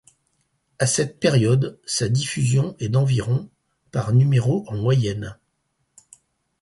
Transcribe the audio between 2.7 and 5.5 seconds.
est d'environ par numéro en moyenne.